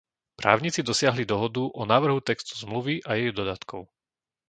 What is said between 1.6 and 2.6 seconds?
o návrhu textu